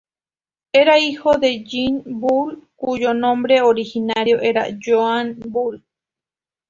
Era 0.73 0.97
hijo 0.97 1.37
de 1.37 1.63
Jean 1.63 2.01
Boulle, 2.03 2.57
cuyo 2.75 3.13
nombre 3.13 3.61
originario 3.61 4.41
era 4.41 4.65
"Johan 4.83 5.37
Bolt". 5.47 5.85